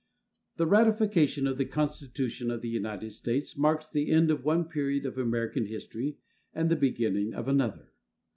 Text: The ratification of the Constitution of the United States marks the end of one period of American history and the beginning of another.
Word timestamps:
The 0.57 0.65
ratification 0.65 1.45
of 1.45 1.59
the 1.59 1.65
Constitution 1.65 2.49
of 2.49 2.63
the 2.63 2.69
United 2.69 3.11
States 3.11 3.55
marks 3.55 3.87
the 3.87 4.09
end 4.09 4.31
of 4.31 4.43
one 4.43 4.65
period 4.65 5.05
of 5.05 5.19
American 5.19 5.67
history 5.67 6.17
and 6.55 6.71
the 6.71 6.75
beginning 6.75 7.35
of 7.35 7.47
another. 7.47 7.93